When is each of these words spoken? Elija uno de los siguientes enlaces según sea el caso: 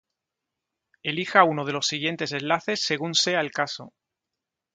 Elija 1.03 1.43
uno 1.43 1.63
de 1.63 1.73
los 1.73 1.85
siguientes 1.85 2.31
enlaces 2.31 2.81
según 2.83 3.13
sea 3.13 3.39
el 3.39 3.51
caso: 3.51 3.93